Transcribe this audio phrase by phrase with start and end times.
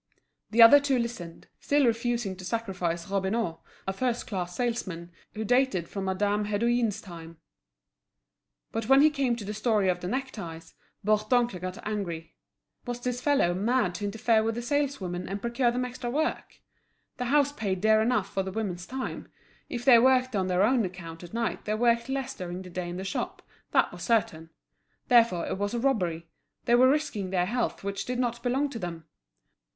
[0.49, 5.87] The other two listened, still refusing to sacrifice Robineau, a first class salesman, who dated
[5.87, 7.37] from Madame Hédouin's time.
[8.71, 10.73] But when he came to the story of the neckties,
[11.05, 12.33] Bourdoncle got angry.
[12.87, 16.61] Was this fellow mad to interfere with the saleswomen and procure them extra work?
[17.17, 19.27] The house paid dear enough for the women's time;
[19.69, 22.89] if they worked on their own account at night they worked less during the day
[22.89, 24.49] in the shop, that was certain;
[25.09, 26.27] therefore it was a robbery,
[26.65, 29.05] they were risking their health which did not belong to them.